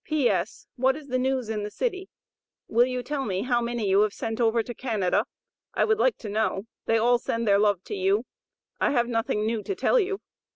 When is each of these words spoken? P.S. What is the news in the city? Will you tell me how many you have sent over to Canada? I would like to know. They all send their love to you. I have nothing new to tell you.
P.S. 0.03 0.65
What 0.77 0.97
is 0.97 1.09
the 1.09 1.19
news 1.19 1.47
in 1.47 1.61
the 1.61 1.69
city? 1.69 2.09
Will 2.67 2.87
you 2.87 3.03
tell 3.03 3.23
me 3.23 3.43
how 3.43 3.61
many 3.61 3.87
you 3.87 4.01
have 4.01 4.15
sent 4.15 4.41
over 4.41 4.63
to 4.63 4.73
Canada? 4.73 5.25
I 5.75 5.85
would 5.85 5.99
like 5.99 6.17
to 6.17 6.27
know. 6.29 6.63
They 6.87 6.97
all 6.97 7.19
send 7.19 7.47
their 7.47 7.59
love 7.59 7.83
to 7.83 7.93
you. 7.93 8.23
I 8.79 8.89
have 8.93 9.07
nothing 9.07 9.45
new 9.45 9.61
to 9.61 9.75
tell 9.75 9.99
you. 9.99 10.19